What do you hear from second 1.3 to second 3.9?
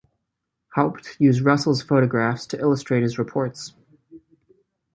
Russell's photographs to illustrate his reports.